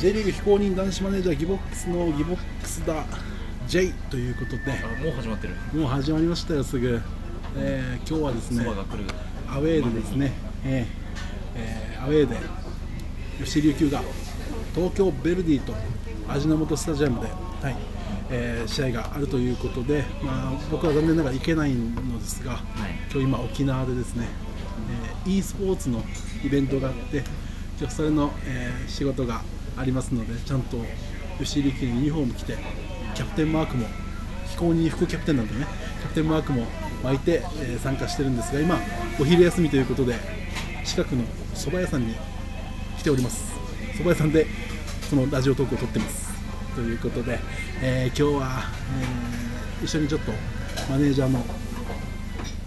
[0.00, 3.04] J リーグ非公認男子マネージャーギボックスのギボックスだ。
[3.66, 4.60] J ということで。
[4.70, 5.54] あもう始まってる。
[5.74, 7.00] もう始まりましたよすぐ、
[7.56, 8.64] えー今日はですね
[9.48, 10.32] アウェーでですね、
[10.64, 10.86] えー
[11.56, 12.36] えーアウェーで
[13.40, 14.00] FC 琉球が
[14.72, 15.74] 東京ヴェルディと
[16.28, 17.76] 味の素スタジアムで、はい
[18.30, 22.58] えー試合があるということで、まあ、僕は残念ながら行けないのですが、い。
[23.12, 24.28] 今日今沖縄でですね、
[25.26, 26.04] えー e スポーツの
[26.44, 27.24] イベントがあって
[27.88, 29.42] それの、えー仕事が
[29.78, 30.78] ありますのでちゃんと
[31.40, 32.56] FC 琉球のユニフォーム着て
[33.14, 33.86] キャプテンマークも
[34.48, 35.66] 非公認副キャプテンなんでね
[36.00, 36.64] キャプテンマークも
[37.02, 38.76] 巻いて、え参加してるんですが今
[39.20, 40.16] お昼休みということで
[40.84, 41.22] 近くの
[41.54, 42.14] 蕎麦屋さんに
[42.98, 43.52] 来ております。
[43.94, 44.46] 蕎麦屋さんで
[45.10, 46.28] このラジオトークを撮ってます。
[46.74, 47.38] ということで、
[47.82, 48.62] えー今日は、
[49.00, 50.32] えー一緒にちょっと
[50.90, 51.38] マネージャーの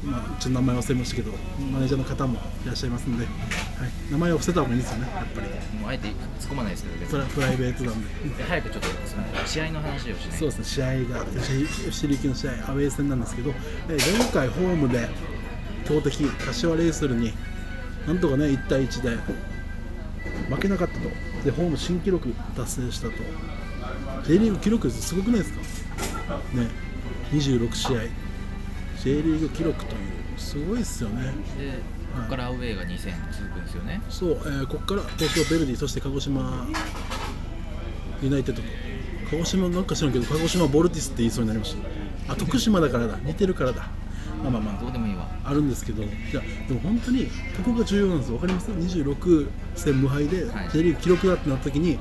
[0.03, 1.31] まあ、ちょっと名前忘れましたけど
[1.71, 3.33] マネージャーの方もいらっしゃいますんで、はい、
[4.11, 5.47] 名前を伏せた方がいいですよねやっぱり。
[5.79, 6.15] もうあえて突っ
[6.49, 8.07] 込まないですけど別プラにプライベートなんで。
[8.37, 11.25] で早くちょっとその試合の話をしないそうですね試合が
[11.87, 13.51] FC, 球の試合アウェー戦なんですけど、
[13.89, 15.07] えー前回ホームで
[15.85, 17.33] 強敵柏レイソルに
[18.07, 19.17] なんとかね1対1で
[20.49, 21.09] 負けなかったと。
[21.45, 23.13] でホーム新記録達成したと。
[24.27, 25.53] J リーグ記録ですすごくないです
[26.27, 26.37] か？
[26.53, 26.67] ね。
[27.31, 28.01] 26試合
[29.03, 29.99] J リーグ記録という
[30.37, 31.23] すごいですよね。
[31.57, 31.79] で
[32.15, 34.01] ここからアウェーが2戦続くんですよね。
[34.09, 36.67] そう、えーここから東京ヴェルディそして鹿児島
[38.21, 38.61] ユナイテッド。
[38.61, 38.67] と
[39.31, 41.75] 鹿児島なんか知らんけど鹿児島ボルティスって言いそうになりまし
[42.27, 42.33] た。
[42.33, 43.17] あ徳島だからだ。
[43.23, 43.87] 似てるからだ。
[44.43, 45.23] まあまあまどうでもいいわ。
[45.43, 46.03] ああるんですけど。
[46.03, 48.35] いやでも本当にここが重要なんですよ。
[48.35, 50.69] わかります？26戦無敗ではい。
[50.71, 51.97] J リーグ記録だってなった時に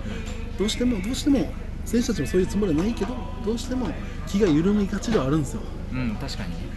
[0.58, 1.50] どうしてもどうしても
[1.84, 3.88] 選手たちもそういうつもりはないけどどうしても
[4.26, 5.62] 気が緩みがちではあるんですよ。
[5.92, 6.54] うん確かに。
[6.54, 6.69] うん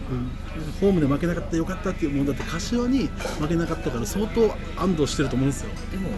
[0.79, 5.69] ホームで負けなかったよかったっていうもんだって柏に負けなかったから相当安堵してると思うんですよ。
[5.91, 6.09] でも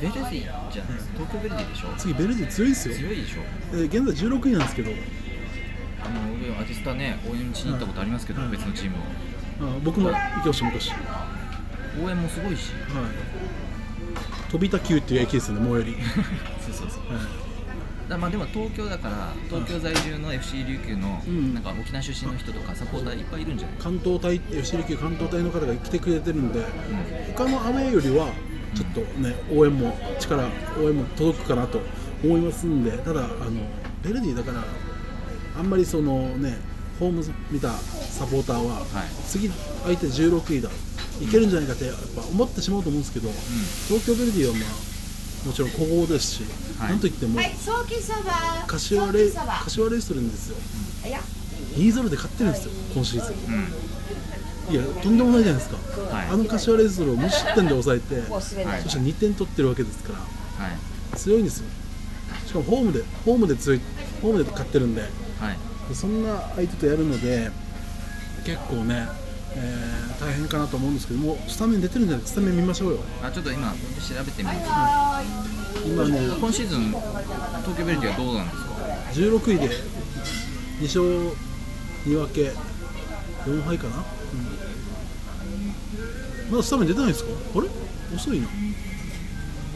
[0.00, 3.40] ベルディじゃないですか東京ベルディでしょ次ベルディ強いですよ、強いでしょ。
[3.72, 4.90] えー現在16位なんですけど。
[6.04, 9.00] あの俺アジスタね応援しに行ったことありますけど、はい別のチームを。
[9.76, 10.96] あ僕も行きました昔、は
[11.98, 12.72] い、応援もすごいし。
[14.50, 16.02] 飛び田急っていう駅ですよね最寄り、はい、
[16.60, 17.02] そうそうそう。
[17.12, 17.18] だ
[18.08, 21.54] まあでも東京だから東京在住の FC 琉球のうん。
[21.54, 23.76] なんか沖縄出身の人とかサポーターいっぱいいるんじゃない？
[23.78, 26.64] 関東隊 FC 琉球関東隊の方が来てくれてるんで、
[27.36, 28.28] 他のアウェーよりは
[28.74, 30.48] ちょっとね応援も力
[30.78, 31.80] 応援も届くかなと
[32.22, 33.60] 思いますんでただあの
[34.02, 34.64] ベルディだから
[35.58, 36.56] あんまりそのね
[36.98, 38.86] ホーム見たサポーターは、はい。
[39.26, 40.70] 次相手16位だ
[41.20, 43.28] いけるんじゃないかってやっぱ思ってしまうと思うんですけど、
[43.88, 44.60] 東京ベルディはま
[45.44, 46.42] あもちろん古豪ですし、
[46.78, 46.90] はい。
[46.90, 47.54] なんといっても、はい。
[48.66, 50.56] 柏レ柏レイソルにですよ。
[51.08, 51.20] いや、
[51.76, 53.34] 2-0で勝ってるんですよ今シーズン。
[54.68, 54.74] うん。
[54.74, 55.76] いやとんでもないじゃないですか、
[56.16, 56.28] はい。
[56.28, 61.16] あの柏レイソルを無失点で抑えてそして2点取ってるわけですからはい。
[61.16, 61.66] 強いんですよ。
[62.46, 63.80] しかもホームでホームで強い
[64.22, 65.02] ホームで勝ってるんで。
[65.02, 65.10] はい。
[65.94, 67.50] そんな相手とやるので
[68.44, 69.06] 結構ね、
[69.56, 73.00] えー大変かなと思うんですけどもスタメン出てるんじゃないスタメン見ましょうよ。
[73.22, 73.76] あちょっと今調
[74.24, 74.58] べてみます。
[74.70, 75.22] は
[75.86, 77.02] 今ね今シーズン東
[77.76, 78.74] 京ベルディはどうなんですか
[79.12, 79.68] ？16位で
[80.80, 81.04] 2勝
[82.06, 82.52] 2分け
[83.50, 84.04] 4敗かな、うん。
[86.52, 87.30] まだスタメン出てないですか？
[87.56, 87.68] あれ？
[88.16, 88.46] 遅いな。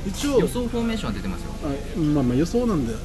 [0.07, 0.41] 一応。
[0.41, 1.51] 予想フォーメーションは出てますよ。
[1.65, 2.95] あまあまあ予想なんで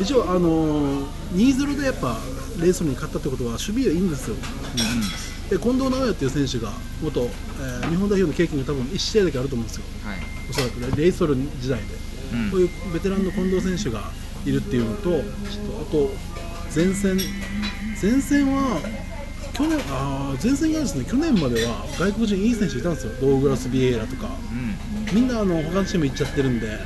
[0.00, 2.18] 一応あのー、2-0でやっぱ
[2.60, 4.36] レースに勝ったってことは守備はいいんですよ、
[5.50, 9.84] で近藤直也っていう選手が元、えー日本代表の経験が多分1試合だけあると思うんですよ。
[10.04, 10.18] はい。
[10.50, 11.84] おそらくねレイソル時代で、
[12.32, 12.50] うん。
[12.50, 14.10] こういうベテランの近藤選手が
[14.44, 16.10] いるっていうのとちょっとあと
[16.74, 17.18] 前線。
[18.00, 18.80] 前線は
[19.54, 23.12] 去年あー前線がですね去年までは外国人いい選手いたんですよ。
[23.20, 24.28] ドーグラス・ビエイラとか。
[24.52, 25.14] うん。
[25.14, 26.78] みんなあの他のチーム行っちゃってるんで、はい。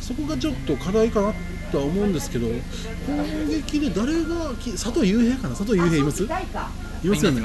[0.00, 1.34] そこがちょっと課題かな
[1.70, 2.54] とは思うんですけど攻
[3.48, 5.50] 撃で誰がき佐藤雄平かな？
[5.50, 6.24] 佐藤雄平います？
[6.24, 6.26] い。
[6.26, 7.42] ますよね。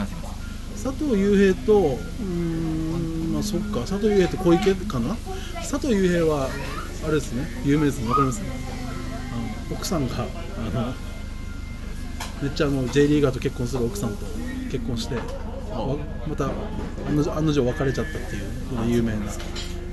[0.83, 3.79] 佐藤雄平とうーんまあそっか。
[3.81, 5.15] 佐藤雄平と小池かな？
[5.55, 6.49] 佐藤雄平は
[7.03, 7.47] あれですね。
[7.63, 8.09] 有名ですね。
[8.09, 8.41] わかります？
[8.41, 10.25] あの奥さんがあ
[10.73, 10.93] の
[12.41, 14.25] めっちゃあの J リーガーと結婚する奥さんと
[14.71, 15.21] 結婚してわ
[16.27, 18.39] また案の定別れちゃったってい
[18.89, 19.19] う有名な。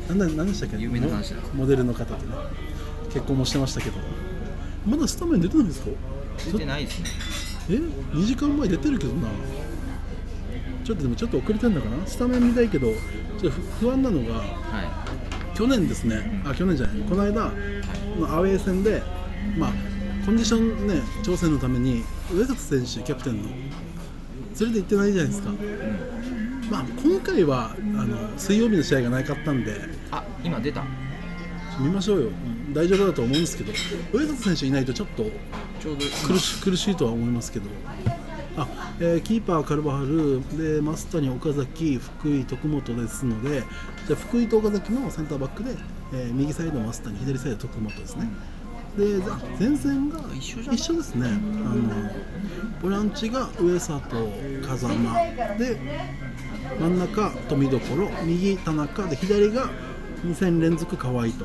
[0.08, 0.76] なんだ何でしたっけ？
[0.76, 2.34] 有名な話モデルの方とね
[3.12, 3.96] 結婚もしてましたけど。
[4.86, 5.90] まだスタメン出てないんですか？
[6.52, 7.08] 出てないですね。
[7.70, 9.28] え？2時間前出てるけどな。
[10.84, 12.06] ちょっとでもちょっと遅れてんのかな？
[12.06, 12.88] スタメン見たいけど
[13.40, 15.04] ちょっと不不安なのがは
[15.54, 16.42] 去年ですね。
[16.44, 17.00] あ去年じゃない。
[17.08, 17.52] この間
[18.18, 19.02] のアウェー戦で
[19.56, 19.72] まあ
[20.26, 23.62] コンディションね挑戦のために上里選手キャプテンの連
[24.52, 25.50] れて行ってないじゃないですか、
[26.70, 29.70] まあ今回はあの水曜日の試合がなかったんで。
[29.70, 29.74] い
[30.10, 30.84] あ今出た
[31.80, 33.72] 見ましょうよ、うん大丈夫だと思うんですけど
[34.12, 35.24] 上里選手いないとちょっと
[36.26, 37.66] 苦し苦しいとは思いますけど。
[38.56, 38.68] あ、
[39.00, 43.62] えーキーパーカルバハルで増谷岡崎福井徳本ですので
[44.06, 45.70] じゃあ福井と岡崎のセンターバックで、
[46.12, 48.28] えー右サイド増谷左サイド徳本ですね、
[48.98, 51.28] であ前線が一緒ですね。
[51.28, 52.10] あの
[52.82, 54.30] ボランチが上里
[54.66, 55.56] 風間。
[55.58, 55.80] で
[56.78, 59.06] 真ん中富所右田中。
[59.06, 59.70] で左が
[60.24, 61.44] 2戦連続河合と。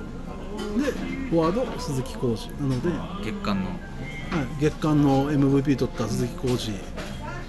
[0.77, 0.91] で
[1.29, 3.69] フォワード鈴木浩二なので、は月間の。
[3.69, 6.77] い、月間の MVP 取った鈴木浩二。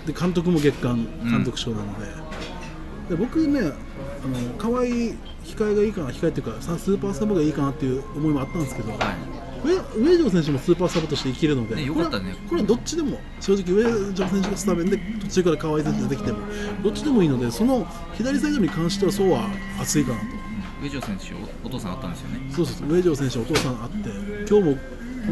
[0.07, 0.97] で監督も月間
[1.31, 1.93] 監督賞なの
[3.09, 8.99] で,、で僕ねあの河合控えがいいかな控えっていうかさスーパーサブがいいかなっていう思いもあったんですけど、は
[9.65, 16.39] 上上条選手もスーパーサブとして生きるので、ねねこれはこれはどっちでも正直上条選手がスタメンで途中から河合選手出てきても
[16.83, 19.49] どっちでもいいのでその左サイドに関してはそうは
[19.81, 20.25] 熱いかなと。
[20.27, 20.38] い
[20.83, 22.53] 上条選手おお父さんあったんですよね。
[22.53, 22.89] そうそうそう。
[22.89, 24.11] 上条選手お父さん会って
[24.49, 24.81] 今日もこ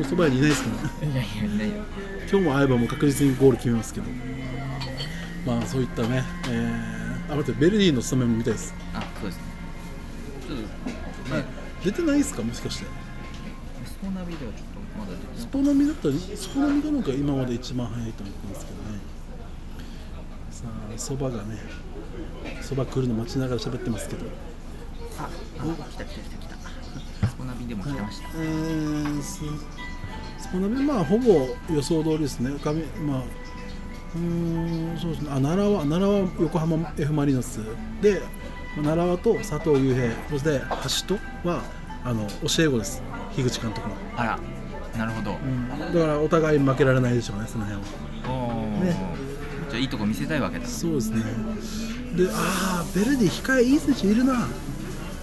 [0.00, 0.70] のそばにいないですか
[1.02, 1.12] らね。
[1.12, 1.84] いやいやいやいや。
[2.30, 4.06] 今日も会えばもう確実にゴール決めますけど。
[5.46, 9.42] まあそういったね、えー、あ待ってベルディのスタメンも見たいです、あそうですね。
[10.48, 10.58] ちょっ
[11.28, 11.44] とね
[11.84, 12.42] 出てないですか？
[12.42, 12.86] もしかして。
[13.86, 15.36] スポナビではちょっとまだ出てない。
[15.38, 18.98] スポナミだったらスポナミがなんか今まで一番早いと思ってますけどね。
[20.50, 21.58] さあそばがね
[22.60, 24.26] そば来るの待ちながら喋ってますけど
[25.18, 25.28] あ
[25.58, 26.48] あ来た来た来た来
[27.20, 27.28] た。
[27.28, 28.28] スポナビでも来てました。
[28.36, 29.40] えー、ス
[30.38, 32.50] スポナビまあほぼ予想通りですね。
[32.62, 32.72] 上
[33.02, 33.22] まあ
[34.14, 35.30] うーんそうですね。
[35.30, 37.60] あ奈良は奈良は横浜 F・ マリノス
[38.00, 38.22] で
[38.76, 40.60] 奈良はと佐藤雄平そして
[41.08, 41.62] 橋とは
[42.04, 43.02] あの教え子です。
[43.34, 44.38] 樋口監督の、あら
[44.98, 47.88] なるほど、うん、だからお互い負けられないでしょうねその辺は。
[48.82, 48.96] ね。
[49.68, 50.66] じゃあいいとこ見せたいわけだ。
[50.66, 51.22] そうですね。
[52.16, 54.46] でああベルディ控えいい選手いるな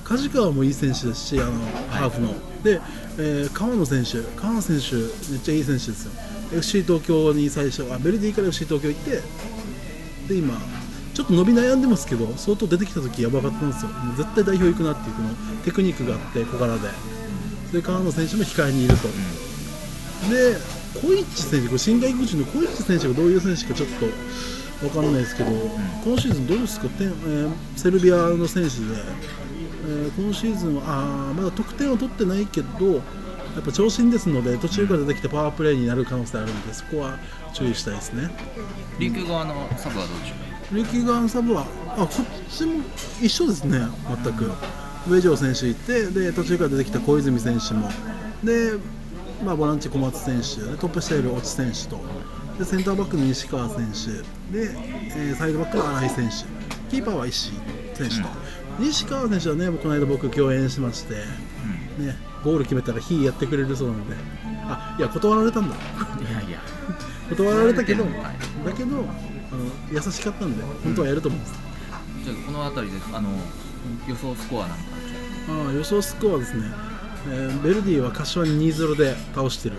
[0.04, 1.52] 梶川もいい選手ですしあの、
[1.90, 2.34] ハーフの。
[2.64, 2.82] で、
[3.18, 4.96] えー川野選手川野選手
[5.32, 6.12] めっちゃいい選手ですよ。
[6.56, 9.22] FC 東京に最初あベルディから FC 東京行って
[10.28, 10.54] で今
[11.14, 13.92] ちょっと伸び悩んでますけど相当出てきた時やばかったんですよ。
[14.18, 15.30] 絶対代表行くなっていうこの
[15.64, 16.90] テクニックがあって小柄で。
[17.74, 19.08] で川野選手も控えにいると、
[20.30, 20.56] で
[21.02, 24.06] コイッチ選手これ新外国人のコイッチ選手がどういう選手かちょっと
[24.88, 25.50] 分からないですけど、
[26.06, 33.00] 今シーズンどうですか、点えーセルビアの選手で、えー今シーズンはあーまだ得点を取ってないけどや
[33.60, 37.20] っぱ長身ですので途中から出てきてパワープレーになる可能性あるのでそこは
[37.54, 38.32] 注意したいですね。
[39.00, 40.34] 琉球側のサブはどうでしょ
[40.72, 40.76] う？
[40.76, 42.82] 琉球側のサブはあこっちも
[43.22, 43.80] 一緒ですね、
[44.24, 44.52] 全く。
[45.08, 47.90] 上条選手いてで途中から出てきた小泉選手も。
[48.44, 48.74] で、
[49.46, 52.00] まあ、ボランチ小松選手でトップ下いる越智選手と。
[52.58, 54.58] でセンターバックの西川選手。
[54.58, 54.72] で、
[55.16, 56.36] えーサイドバックの新井選手。
[56.90, 57.52] キーパーは石井
[57.96, 58.28] 選手と、
[58.80, 64.16] 西川選手はねこの間僕共演しまして、ね、ゴール決めたら火やってくれるそうなので。
[64.66, 65.76] あいや断られたんだ。
[65.76, 66.62] いやいや。
[67.30, 68.14] 断られたけど、はい。
[68.66, 71.54] だけどあの優しかったんで本当はやると思うんです、
[72.26, 73.30] じゃあこの辺りであの
[74.08, 74.84] 予想スコアなんか
[75.50, 76.72] ああ予想スコアですね、
[77.30, 79.76] えーベルディは柏に2-0で倒してる。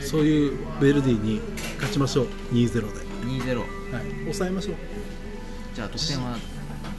[0.00, 1.40] そういうベルディに
[1.76, 2.26] 勝ちましょう。
[2.52, 2.88] 2-0で、と
[3.24, 3.66] 2-0はい、
[4.24, 4.74] 抑えましょう。
[5.74, 6.36] じゃあ得点は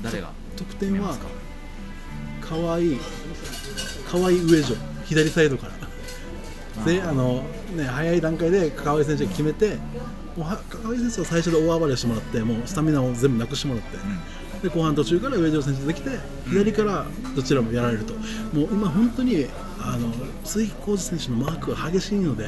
[0.02, 0.43] 誰が？
[0.56, 1.18] 得点は
[2.42, 2.80] 河合
[4.10, 5.74] 河合上条左サイドから。
[6.86, 7.44] であの、
[7.76, 9.76] ね、早い段階で河合選手が決めて
[10.36, 16.10] もうは河合選手は最初で大暴れしてもらってもうスタミナを全部なくしてもらって、で後半途中から上条選手出てきて
[16.50, 18.24] 左からどちらもやられると、もう
[18.72, 19.46] 今本当に
[19.80, 20.12] あの
[20.44, 22.48] 鈴木浩二選手のマークが激しいので、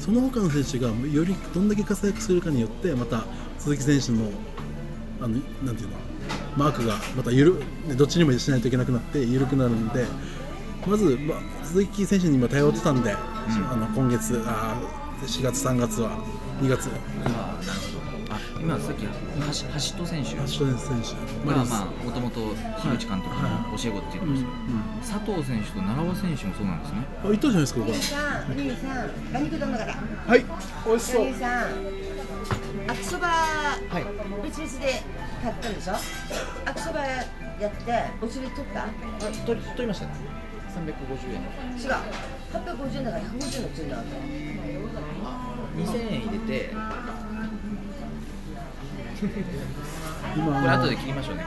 [0.00, 3.24] その他の選手がよりどんだけ活躍するかによってまた
[3.58, 4.30] 鈴木選手の
[5.20, 5.96] あのなんていうの
[6.56, 10.06] マークがまたゆるねどっちにもしないといけなくなって緩くなるんで
[10.86, 14.76] まず、まあ、鈴木選手に今頼ってたんで、あの今月あ
[15.22, 16.18] 4月3月は
[16.60, 16.88] 2月。
[17.24, 19.08] ああなるほどあ今さっき橋
[19.94, 20.30] 橋戸選手。
[20.30, 21.14] 橋本選手。
[21.46, 22.40] まあまあもともと
[22.82, 24.44] 樋口監督の教え子って言ってまし
[25.12, 25.18] た。
[25.20, 27.06] 佐藤選手と奈良尾選手もそうなんですね。
[27.22, 27.92] あ行ったじゃないですかここ。
[27.92, 29.94] 兄さん、お兄さん、馬肉丼だから。
[30.26, 30.44] はい。
[30.86, 33.28] 美味しお兄さん、秋そば、
[34.42, 35.02] 別々で
[35.42, 35.94] 買ったんでしょ？
[36.66, 38.86] 秋そばやって、お釣り取った？
[39.44, 40.12] 取り取りましたね。
[40.72, 41.42] 350円。
[41.82, 41.90] 違う。
[42.52, 44.22] 850円だから150円の釣りなんだよ。
[45.76, 46.70] 2000円入れて。
[50.36, 51.46] 今これ後で切りましょうね。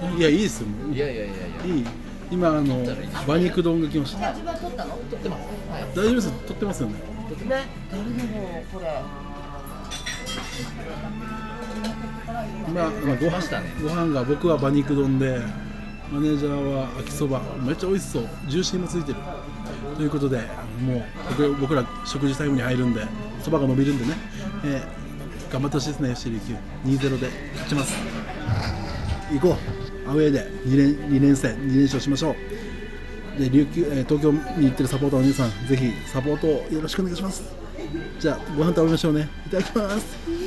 [0.00, 1.36] これねいやいいですいやいやいやい
[1.68, 1.74] や。
[1.74, 1.86] いい。
[2.30, 2.84] 今あの
[3.26, 4.18] 馬肉丼が来ました。
[4.18, 4.96] じゃあ自分は取ったの？
[4.96, 5.40] 取ってます。
[5.70, 5.82] はい。
[5.94, 6.94] 大丈夫です撮ってますよね。
[6.94, 7.00] ね。
[7.90, 9.02] 誰でもこれ。
[12.68, 13.72] 今あのご飯したね。
[13.82, 15.40] ご飯が僕は馬肉丼で
[16.12, 17.40] マネージャーは秋そば。
[17.62, 18.28] めっちゃ美味しそう。
[18.46, 19.18] ジューシーもついてる。
[19.96, 20.38] ということで
[20.80, 23.04] もう僕僕ら食事タイムに入るんで
[23.42, 24.14] そばが伸びるんでね、
[24.64, 26.54] えー頑張ってほしいですね FC 琉球
[27.08, 27.94] 2-0で勝ちます。
[29.32, 29.56] 行こ
[30.06, 30.10] う。
[30.10, 31.56] アウェーで2連 ,2 連戦。
[31.56, 32.36] 2連勝しましょ
[33.36, 33.40] う。
[33.40, 37.42] で琉球、えー東京に行ってるサポーターの皆さんぜひサポートをよろしくお願いします。
[38.20, 39.28] じゃあご飯食べましょうね。
[39.46, 40.37] いただきます